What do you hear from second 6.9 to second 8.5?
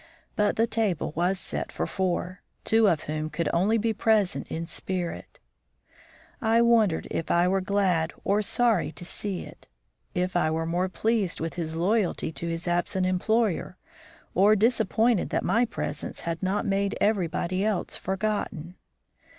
if I were glad or